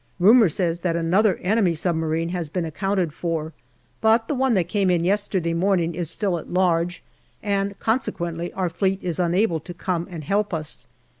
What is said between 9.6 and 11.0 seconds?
come and help us.